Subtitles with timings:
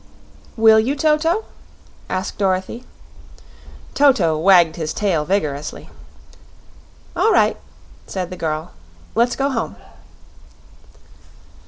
[0.57, 1.45] "Will you, Toto?"
[2.09, 2.85] asked Dorothy.
[3.93, 5.91] Toto wagged his tail vigorously.
[7.15, 7.55] "All right,"
[8.07, 8.71] said the girl;
[9.13, 9.75] "let's go home."